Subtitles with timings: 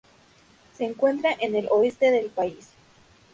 [0.75, 2.69] Se encuentra en el oeste del país.